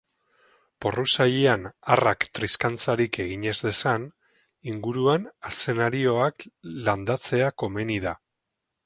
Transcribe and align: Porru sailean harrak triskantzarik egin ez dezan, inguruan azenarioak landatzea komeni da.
Porru 0.83 1.01
sailean 1.17 1.65
harrak 1.95 2.25
triskantzarik 2.37 3.19
egin 3.25 3.45
ez 3.51 3.55
dezan, 3.67 4.07
inguruan 4.73 5.29
azenarioak 5.51 6.47
landatzea 6.89 7.53
komeni 7.65 8.01
da. 8.09 8.17